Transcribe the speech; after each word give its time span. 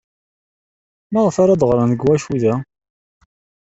Maɣef 1.13 1.35
ara 1.43 1.59
d-ɣren 1.61 1.91
deg 1.93 2.03
wakud-a? 2.05 2.53